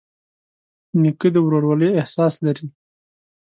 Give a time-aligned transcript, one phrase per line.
[1.01, 2.67] نیکه د ورورولۍ احساس لري.